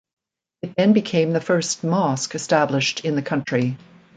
[0.63, 3.77] It then became the first mosque established in the country.